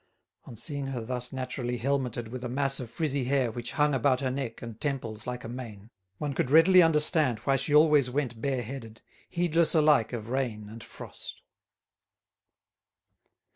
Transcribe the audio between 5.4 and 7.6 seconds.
a mane, one could readily understand why